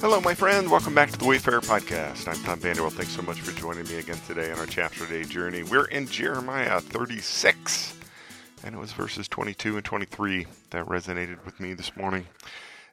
Hello, 0.00 0.20
my 0.20 0.34
friend. 0.34 0.70
Welcome 0.70 0.94
back 0.94 1.10
to 1.10 1.18
the 1.18 1.24
Wayfarer 1.24 1.62
Podcast. 1.62 2.28
I'm 2.28 2.42
Tom 2.44 2.60
Vander 2.60 2.82
Well. 2.82 2.90
Thanks 2.90 3.16
so 3.16 3.22
much 3.22 3.40
for 3.40 3.58
joining 3.58 3.88
me 3.88 3.96
again 3.96 4.18
today 4.26 4.52
on 4.52 4.58
our 4.58 4.66
chapter 4.66 5.06
day 5.06 5.24
journey. 5.24 5.62
We're 5.62 5.86
in 5.86 6.06
Jeremiah 6.06 6.80
36, 6.82 7.96
and 8.62 8.74
it 8.74 8.78
was 8.78 8.92
verses 8.92 9.26
22 9.26 9.76
and 9.76 9.84
23 9.84 10.46
that 10.68 10.84
resonated 10.84 11.42
with 11.46 11.58
me 11.60 11.72
this 11.72 11.96
morning. 11.96 12.26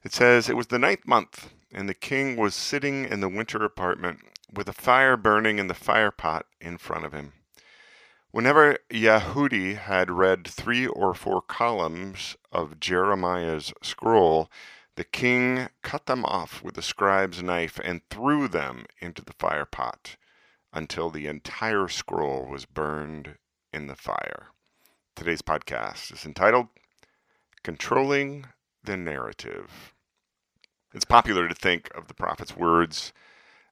It 0.05 0.13
says, 0.13 0.47
It 0.47 0.55
was 0.55 0.67
the 0.67 0.79
ninth 0.79 1.05
month, 1.05 1.51
and 1.73 1.89
the 1.89 1.93
king 1.93 2.37
was 2.37 2.55
sitting 2.55 3.03
in 3.03 3.19
the 3.19 3.27
winter 3.29 3.65
apartment 3.65 4.19
with 4.53 4.69
a 4.69 4.73
fire 4.73 5.17
burning 5.17 5.59
in 5.59 5.67
the 5.67 5.73
fire 5.73 6.09
pot 6.09 6.45
in 6.61 6.77
front 6.77 7.03
of 7.03 7.11
him. 7.11 7.33
Whenever 8.31 8.77
Yehudi 8.89 9.77
had 9.77 10.09
read 10.09 10.47
three 10.47 10.87
or 10.87 11.13
four 11.13 11.41
columns 11.41 12.37
of 12.51 12.79
Jeremiah's 12.79 13.73
scroll, 13.81 14.49
the 14.95 15.03
king 15.03 15.69
cut 15.81 16.05
them 16.05 16.23
off 16.23 16.63
with 16.63 16.75
the 16.75 16.81
scribe's 16.81 17.41
knife 17.41 17.79
and 17.83 18.07
threw 18.09 18.47
them 18.47 18.85
into 18.99 19.23
the 19.23 19.33
fire 19.33 19.65
pot 19.65 20.17
until 20.71 21.09
the 21.09 21.27
entire 21.27 21.87
scroll 21.87 22.45
was 22.45 22.65
burned 22.65 23.37
in 23.71 23.87
the 23.87 23.95
fire. 23.95 24.47
Today's 25.15 25.41
podcast 25.41 26.11
is 26.11 26.25
entitled 26.25 26.67
Controlling 27.63 28.47
the 28.83 28.97
Narrative. 28.97 29.93
It's 30.93 31.05
popular 31.05 31.47
to 31.47 31.55
think 31.55 31.89
of 31.95 32.07
the 32.07 32.13
prophet's 32.13 32.55
words 32.55 33.13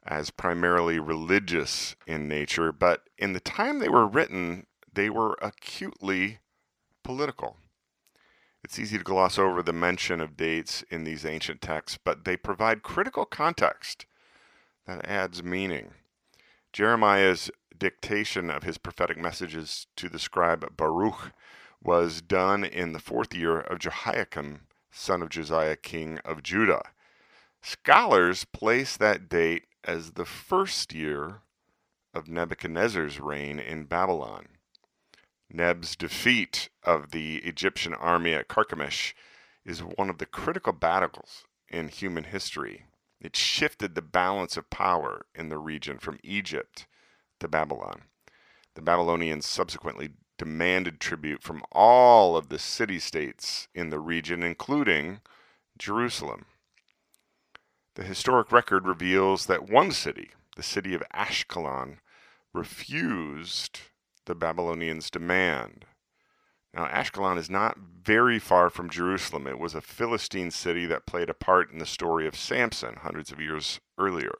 as 0.04 0.32
primarily 0.32 0.98
religious 0.98 1.96
in 2.08 2.28
nature, 2.28 2.72
but 2.72 3.04
in 3.20 3.34
the 3.34 3.40
time 3.40 3.78
they 3.78 3.90
were 3.90 4.08
written, 4.08 4.66
they 4.92 5.10
were 5.10 5.38
acutely 5.42 6.40
political. 7.04 7.58
It's 8.64 8.78
easy 8.78 8.98
to 8.98 9.04
gloss 9.04 9.40
over 9.40 9.64
the 9.64 9.74
mention 9.74 10.22
of 10.22 10.38
dates 10.38 10.84
in 10.90 11.04
these 11.04 11.26
ancient 11.26 11.62
texts, 11.62 11.98
but 12.04 12.26
they 12.26 12.38
provide 12.38 12.84
critical 12.84 13.26
context 13.26 14.06
that 14.86 15.06
adds 15.06 15.44
meaning. 15.44 15.94
Jeremiah's 16.72 17.50
dictation 17.78 18.52
of 18.52 18.64
his 18.64 18.78
prophetic 18.78 19.18
messages 19.18 19.88
to 19.96 20.08
the 20.08 20.20
scribe 20.20 20.78
Baruch 20.78 21.34
was 21.84 22.22
done 22.22 22.64
in 22.64 22.94
the 22.94 23.00
fourth 23.00 23.34
year 23.34 23.60
of 23.60 23.80
Jehoiakim, 23.80 24.62
son 24.92 25.22
of 25.22 25.30
Josiah, 25.30 25.76
king 25.76 26.20
of 26.20 26.44
Judah. 26.44 26.84
Scholars 27.62 28.46
place 28.46 28.98
that 28.98 29.28
date 29.28 29.64
as 29.84 30.12
the 30.12 30.26
first 30.26 30.94
year 30.94 31.42
of 32.14 32.28
Nebuchadnezzar's 32.28 33.20
reign 33.20 33.60
in 33.60 33.86
Babylon. 33.86 34.48
Neb's 35.54 35.98
defeat 35.98 36.70
of 36.84 37.12
the 37.12 37.38
Egyptian 37.40 37.94
army 37.94 38.34
at 38.34 38.48
Carchemish 38.48 39.14
is 39.66 39.80
one 39.80 40.10
of 40.10 40.18
the 40.18 40.26
critical 40.26 40.72
battles 40.72 41.44
in 41.68 41.90
human 41.90 42.24
history. 42.24 42.86
It 43.20 43.36
shifted 43.36 43.94
the 43.94 44.02
balance 44.02 44.56
of 44.56 44.70
power 44.70 45.26
in 45.36 45.50
the 45.50 45.58
region 45.58 46.00
from 46.00 46.20
Egypt 46.24 46.88
to 47.42 47.50
Babylon. 47.50 48.04
The 48.76 48.82
Babylonians 48.82 49.46
subsequently 49.46 50.12
demanded 50.38 51.00
tribute 51.00 51.44
from 51.44 51.64
all 51.72 52.38
of 52.38 52.48
the 52.48 52.58
city 52.58 52.98
states 52.98 53.68
in 53.76 53.90
the 53.90 54.00
region, 54.00 54.44
including 54.44 55.20
Jerusalem. 55.78 56.46
The 57.96 58.04
historic 58.04 58.54
record 58.54 58.88
reveals 58.88 59.48
that 59.48 59.70
one 59.70 59.92
city, 59.92 60.30
the 60.56 60.64
city 60.64 60.94
of 60.94 61.04
Ashkelon, 61.14 61.98
refused 62.54 63.82
the 64.32 64.36
Babylonians' 64.36 65.10
demand. 65.10 65.84
Now, 66.74 66.86
Ashkelon 66.86 67.38
is 67.38 67.50
not 67.50 67.78
very 67.78 68.40
far 68.40 68.70
from 68.70 68.90
Jerusalem. 68.90 69.46
It 69.46 69.60
was 69.60 69.76
a 69.76 69.82
Philistine 69.82 70.52
city 70.52 70.86
that 70.86 71.06
played 71.06 71.30
a 71.30 71.34
part 71.34 71.70
in 71.70 71.80
the 71.80 71.86
story 71.86 72.26
of 72.26 72.38
Samson 72.38 72.96
hundreds 73.02 73.30
of 73.34 73.42
years 73.42 73.82
earlier. 73.98 74.32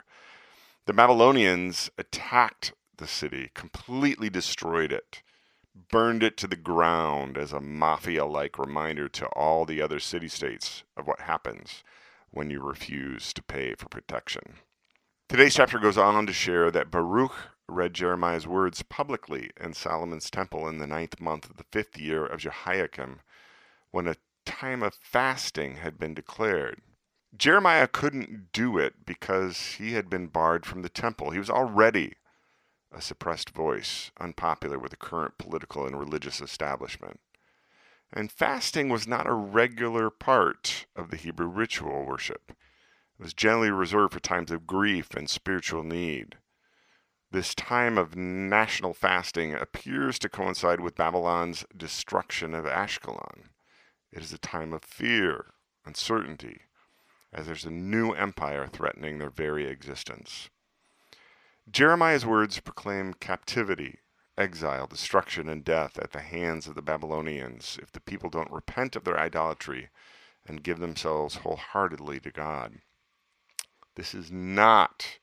The 0.86 0.94
Babylonians 0.94 1.92
attacked 1.98 2.72
the 3.00 3.06
city, 3.06 3.52
completely 3.54 4.30
destroyed 4.30 4.94
it, 4.94 5.24
burned 5.76 6.24
it 6.24 6.38
to 6.38 6.48
the 6.48 6.56
ground 6.56 7.38
as 7.38 7.52
a 7.52 7.60
mafia 7.60 8.24
like 8.26 8.58
reminder 8.58 9.10
to 9.10 9.26
all 9.26 9.66
the 9.66 9.82
other 9.82 10.00
city 10.00 10.30
states 10.30 10.86
of 10.96 11.06
what 11.06 11.20
happens 11.20 11.84
when 12.30 12.50
you 12.50 12.62
refuse 12.62 13.34
to 13.34 13.44
pay 13.44 13.76
for 13.76 13.90
protection. 13.90 14.54
Today's 15.28 15.56
chapter 15.56 15.80
goes 15.80 15.98
on 15.98 16.26
to 16.28 16.34
share 16.34 16.72
that 16.72 16.92
Baruch 16.92 17.36
read 17.72 17.94
Jeremiah's 17.94 18.46
words 18.46 18.84
publicly 18.84 19.52
in 19.60 19.74
Solomon's 19.74 20.30
temple 20.30 20.68
in 20.68 20.78
the 20.78 20.88
ninth 20.88 21.20
month 21.20 21.50
of 21.50 21.58
the 21.58 21.66
fifth 21.72 21.98
year 21.98 22.26
of 22.26 22.42
Jehoiakim, 22.42 23.22
when 23.92 24.08
a 24.08 24.18
time 24.46 24.84
of 24.84 24.94
fasting 24.94 25.78
had 25.78 25.98
been 25.98 26.14
declared. 26.14 26.82
Jeremiah 27.36 27.88
couldn't 27.88 28.52
do 28.52 28.78
it 28.78 29.06
because 29.06 29.76
he 29.78 29.94
had 29.94 30.10
been 30.10 30.28
barred 30.28 30.66
from 30.66 30.82
the 30.82 30.90
temple. 30.90 31.32
He 31.32 31.40
was 31.40 31.50
already 31.50 32.16
a 32.92 33.02
suppressed 33.02 33.52
voice, 33.52 34.12
unpopular 34.20 34.78
with 34.78 34.92
the 34.92 34.98
current 34.98 35.38
political 35.38 35.86
and 35.86 35.98
religious 35.98 36.42
establishment. 36.42 37.22
And 38.12 38.32
fasting 38.32 38.90
was 38.90 39.08
not 39.08 39.28
a 39.28 39.34
regular 39.34 40.10
part 40.10 40.86
of 40.96 41.10
the 41.10 41.16
Hebrew 41.16 41.48
ritual 41.48 42.06
worship. 42.06 42.52
It 43.18 43.24
was 43.24 43.34
generally 43.34 43.72
reserved 43.72 44.14
for 44.14 44.20
times 44.20 44.52
of 44.52 44.68
grief 44.68 45.14
and 45.16 45.30
spiritual 45.30 45.84
need. 45.84 46.38
This 47.32 47.56
time 47.56 47.98
of 47.98 48.18
national 48.18 48.94
fasting 48.94 49.54
appears 49.54 50.20
to 50.20 50.28
coincide 50.28 50.82
with 50.82 50.98
Babylon's 50.98 51.64
destruction 51.76 52.54
of 52.54 52.66
Ashkelon. 52.66 53.52
It 54.12 54.22
is 54.22 54.34
a 54.34 54.38
time 54.38 54.74
of 54.74 54.84
fear, 54.84 55.54
uncertainty, 55.86 56.64
as 57.32 57.46
there's 57.46 57.64
a 57.64 57.72
new 57.72 58.12
empire 58.12 58.68
threatening 58.68 59.18
their 59.18 59.30
very 59.30 59.66
existence. 59.66 60.50
Jeremiah's 61.72 62.26
words 62.26 62.60
proclaim 62.60 63.14
captivity, 63.14 64.00
exile, 64.38 64.86
destruction, 64.86 65.48
and 65.48 65.64
death 65.64 65.98
at 65.98 66.12
the 66.12 66.20
hands 66.20 66.68
of 66.68 66.76
the 66.76 66.82
Babylonians 66.82 67.80
if 67.82 67.94
the 67.94 68.02
people 68.02 68.30
don't 68.30 68.52
repent 68.52 68.98
of 68.98 69.06
their 69.06 69.18
idolatry 69.18 69.88
and 70.46 70.64
give 70.64 70.80
themselves 70.80 71.36
wholeheartedly 71.36 72.20
to 72.20 72.32
God. 72.32 72.80
This 73.96 74.14
is 74.14 74.30
not 74.30 75.20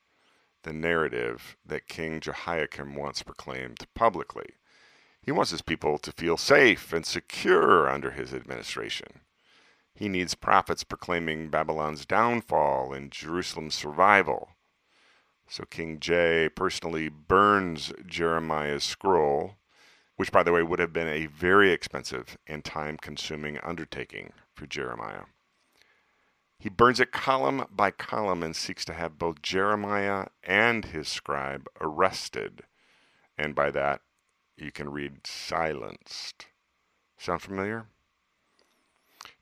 the 0.63 0.73
narrative 0.73 1.57
that 1.65 1.89
King 1.89 2.21
Jehoiakim 2.21 2.95
once 2.95 3.23
proclaimed 3.23 3.87
publicly. 3.95 4.47
He 5.23 5.33
wants 5.33 5.51
his 5.51 5.63
people 5.63 5.99
to 5.99 6.13
feel 6.13 6.37
safe 6.37 6.93
and 6.93 7.05
secure 7.05 7.89
under 7.89 8.13
his 8.13 8.33
administration. 8.33 9.21
He 9.95 10.09
needs 10.09 10.35
prophets 10.35 10.85
proclaiming 10.85 11.51
Babylon's 11.51 12.07
downfall 12.07 12.93
and 12.93 13.11
Jerusalem's 13.11 13.75
survival. 13.75 14.51
So 15.49 15.65
King 15.65 15.99
J 15.99 16.49
personally 16.55 17.09
burns 17.09 17.93
Jeremiah's 18.07 18.85
scroll, 18.85 19.57
which, 20.17 20.31
by 20.31 20.43
the 20.43 20.53
way, 20.53 20.63
would 20.63 20.79
have 20.79 20.93
been 20.93 21.09
a 21.09 21.27
very 21.27 21.73
expensive 21.73 22.39
and 22.47 22.65
time 22.65 22.97
consuming 22.97 23.59
undertaking 23.63 24.33
for 24.55 24.67
Jeremiah. 24.67 25.25
He 26.59 26.69
burns 26.69 26.99
it 26.99 27.13
column 27.13 27.67
by 27.71 27.93
column 27.93 28.43
and 28.43 28.57
seeks 28.57 28.85
to 28.87 28.93
have 28.93 29.19
both 29.19 29.43
Jeremiah 29.43 30.27
and 30.43 30.85
his 30.85 31.09
scribe 31.09 31.69
arrested. 31.81 32.63
And 33.37 33.55
by 33.55 33.71
that, 33.71 34.01
you 34.57 34.73
can 34.73 34.91
read 34.91 35.25
silenced. 35.25 36.47
Sound 37.17 37.43
familiar? 37.43 37.87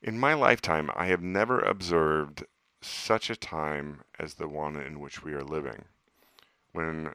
In 0.01 0.19
my 0.19 0.35
lifetime, 0.35 0.91
I 0.95 1.07
have 1.07 1.21
never 1.21 1.59
observed 1.59 2.45
such 2.81 3.31
a 3.31 3.35
time 3.35 4.03
as 4.19 4.35
the 4.35 4.47
one 4.47 4.75
in 4.75 4.99
which 4.99 5.23
we 5.23 5.33
are 5.33 5.43
living, 5.43 5.85
when 6.71 7.13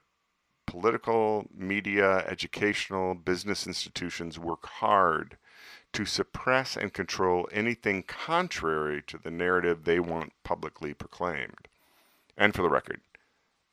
political, 0.67 1.47
media, 1.55 2.25
educational, 2.27 3.15
business 3.15 3.67
institutions 3.69 4.39
work 4.39 4.67
hard 4.67 5.39
to 5.93 6.05
suppress 6.05 6.77
and 6.77 6.93
control 6.93 7.49
anything 7.53 8.03
contrary 8.03 9.03
to 9.03 9.19
the 9.19 9.31
narrative 9.31 9.85
they 9.85 10.01
want 10.01 10.33
publicly 10.43 10.95
proclaimed. 10.95 11.69
And 12.37 12.55
for 12.55 12.63
the 12.63 12.71
record, 12.71 13.01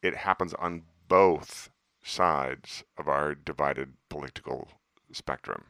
it 0.01 0.17
happens 0.17 0.53
on 0.55 0.83
both 1.07 1.69
sides 2.03 2.83
of 2.97 3.07
our 3.07 3.35
divided 3.35 3.93
political 4.09 4.67
spectrum. 5.11 5.65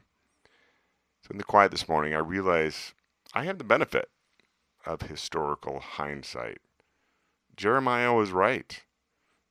So, 1.23 1.31
in 1.31 1.37
the 1.37 1.43
quiet 1.43 1.71
this 1.71 1.87
morning, 1.87 2.13
I 2.13 2.19
realize 2.19 2.93
I 3.33 3.43
have 3.43 3.57
the 3.57 3.63
benefit 3.63 4.09
of 4.85 5.03
historical 5.03 5.79
hindsight. 5.79 6.59
Jeremiah 7.55 8.13
was 8.13 8.31
right. 8.31 8.81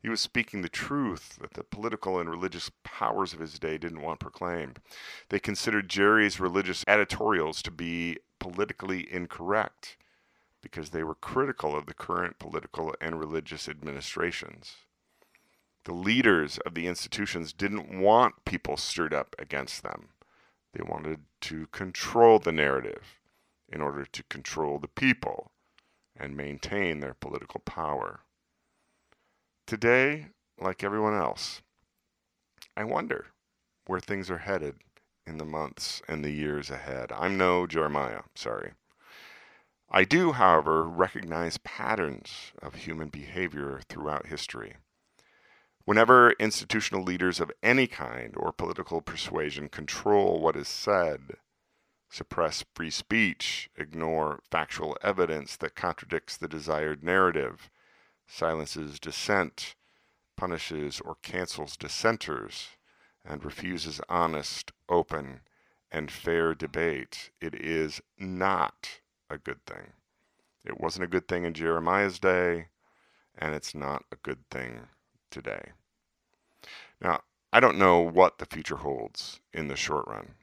He 0.01 0.09
was 0.09 0.21
speaking 0.21 0.63
the 0.63 0.69
truth 0.69 1.39
that 1.41 1.55
the 1.55 1.65
political 1.65 2.21
and 2.21 2.31
religious 2.31 2.71
powers 2.85 3.33
of 3.33 3.41
his 3.41 3.59
day 3.59 3.79
didn't 3.79 4.03
want 4.03 4.21
proclaimed. 4.21 4.81
They 5.29 5.41
considered 5.41 5.89
Jerry's 5.89 6.39
religious 6.39 6.85
editorials 6.87 7.63
to 7.63 7.71
be 7.71 8.19
politically 8.39 9.13
incorrect 9.13 9.97
because 10.63 10.91
they 10.91 11.03
were 11.03 11.15
critical 11.15 11.77
of 11.77 11.87
the 11.87 11.95
current 11.95 12.39
political 12.39 12.95
and 13.01 13.19
religious 13.19 13.69
administrations. 13.69 14.77
The 15.85 15.95
leaders 15.95 16.59
of 16.59 16.75
the 16.75 16.87
institutions 16.87 17.53
didn't 17.53 18.01
want 18.01 18.45
people 18.45 18.77
stirred 18.77 19.15
up 19.15 19.35
against 19.39 19.83
them. 19.83 20.11
They 20.75 20.83
wanted 20.83 21.21
to 21.43 21.67
control 21.69 22.39
the 22.39 22.53
narrative 22.53 23.19
in 23.69 23.81
order 23.81 24.05
to 24.05 24.23
control 24.25 24.79
the 24.79 24.89
people 24.89 25.51
and 26.17 26.37
maintain 26.37 27.01
their 27.01 27.15
political 27.15 27.61
power. 27.61 28.21
Today, 29.69 30.29
like 30.59 30.83
everyone 30.83 31.13
else, 31.13 31.61
I 32.75 32.85
wonder 32.85 33.27
where 33.87 34.01
things 34.01 34.31
are 34.31 34.39
headed 34.39 34.77
in 35.27 35.37
the 35.37 35.45
months 35.45 36.01
and 36.09 36.25
the 36.25 36.31
years 36.31 36.71
ahead. 36.71 37.13
I'm 37.13 37.37
no 37.37 37.67
Jeremiah, 37.67 38.23
sorry. 38.35 38.73
I 39.91 40.05
do, 40.05 40.33
however, 40.33 40.85
recognize 40.85 41.59
patterns 41.59 42.53
of 42.63 42.77
human 42.77 43.11
behavior 43.11 43.83
throughout 43.91 44.29
history. 44.29 44.77
Whenever 45.85 46.31
institutional 46.41 47.03
leaders 47.03 47.39
of 47.39 47.53
any 47.63 47.87
kind 47.87 48.33
or 48.39 48.53
political 48.53 49.03
persuasion 49.03 49.69
control 49.69 50.41
what 50.41 50.57
is 50.57 50.67
said, 50.67 51.35
suppress 52.09 52.65
free 52.75 52.89
speech, 52.91 53.69
ignore 53.77 54.41
factual 54.51 54.97
evidence 55.03 55.59
that 55.59 55.77
contradicts 55.77 56.39
the 56.39 56.49
desired 56.49 57.05
narrative, 57.05 57.69
silences 58.29 59.01
dissent, 59.01 59.75
punishes 60.37 61.01
or 61.01 61.17
cancels 61.23 61.77
dissenters, 61.77 62.69
and 63.25 63.45
refuses 63.45 64.01
honest, 64.09 64.71
open, 64.89 65.41
and 65.91 66.11
fair 66.11 66.55
debate, 66.55 67.31
it 67.41 67.55
is 67.55 68.01
not 68.19 69.01
a 69.31 69.39
good 69.39 69.65
thing. 69.67 69.93
It 70.65 70.81
wasn't 70.81 71.05
a 71.05 71.09
good 71.09 71.27
thing 71.27 71.45
in 71.45 71.55
Jeremiah's 71.55 72.19
day, 72.19 72.69
and 73.37 73.55
it's 73.55 73.75
not 73.75 74.05
a 74.13 74.17
good 74.17 74.49
thing 74.51 74.81
today. 75.31 75.73
Now, 77.01 77.23
I 77.53 77.61
don't 77.61 77.79
know 77.79 78.01
what 78.01 78.39
the 78.39 78.47
future 78.47 78.77
holds 78.77 79.41
in 79.53 79.69
the 79.69 79.77
short 79.77 80.07
run, 80.07 80.35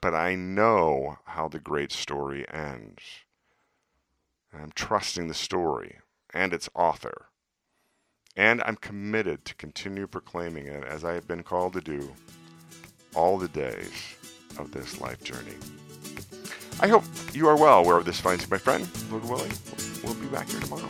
but 0.00 0.14
I 0.14 0.36
know 0.36 1.18
how 1.24 1.48
the 1.48 1.58
great 1.58 1.90
story 1.90 2.46
ends. 2.48 3.02
I'm 4.52 4.70
trusting 4.74 5.26
the 5.26 5.34
story 5.34 5.98
and 6.34 6.52
its 6.52 6.68
author. 6.74 7.28
And 8.36 8.62
I'm 8.66 8.76
committed 8.76 9.44
to 9.44 9.54
continue 9.54 10.06
proclaiming 10.06 10.66
it 10.66 10.84
as 10.84 11.04
I 11.04 11.14
have 11.14 11.28
been 11.28 11.44
called 11.44 11.72
to 11.74 11.80
do 11.80 12.12
all 13.14 13.38
the 13.38 13.48
days 13.48 13.92
of 14.58 14.72
this 14.72 15.00
life 15.00 15.22
journey. 15.22 15.54
I 16.80 16.88
hope 16.88 17.04
you 17.32 17.48
are 17.48 17.56
well 17.56 17.84
wherever 17.84 18.04
this 18.04 18.20
finds 18.20 18.42
you, 18.42 18.50
my 18.50 18.58
friend. 18.58 18.88
Lord 19.10 19.24
willing, 19.24 19.52
we'll 20.02 20.14
be 20.14 20.26
back 20.26 20.48
here 20.48 20.60
tomorrow. 20.60 20.88